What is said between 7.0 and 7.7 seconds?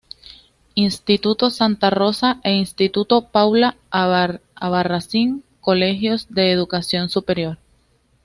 superior.